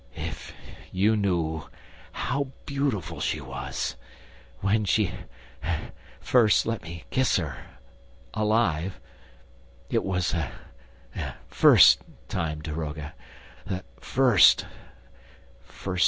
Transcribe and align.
If 0.33 0.53
you 0.91 1.15
knew 1.15 1.69
how 2.11 2.47
beautiful 2.65 3.19
she 3.19 3.39
was... 3.39 3.95
when 4.61 4.83
she 4.83 5.11
let 6.25 6.81
me 6.81 7.03
kiss 7.11 7.35
her... 7.35 7.55
alive... 8.33 8.99
It 9.91 10.03
was 10.03 10.31
the 10.31 10.47
first... 11.47 12.01
time, 12.29 12.63
daroga, 12.63 13.13
the 13.63 13.83
first 13.99 14.65